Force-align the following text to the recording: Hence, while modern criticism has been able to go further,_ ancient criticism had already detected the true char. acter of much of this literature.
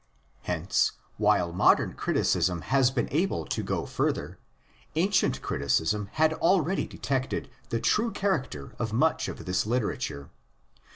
Hence, 0.49 0.93
while 1.17 1.53
modern 1.53 1.93
criticism 1.93 2.61
has 2.61 2.89
been 2.89 3.07
able 3.11 3.45
to 3.45 3.61
go 3.61 3.85
further,_ 3.85 4.39
ancient 4.95 5.43
criticism 5.43 6.09
had 6.13 6.33
already 6.33 6.87
detected 6.87 7.51
the 7.69 7.79
true 7.79 8.11
char. 8.11 8.41
acter 8.43 8.73
of 8.79 8.93
much 8.93 9.27
of 9.27 9.45
this 9.45 9.67
literature. 9.67 10.31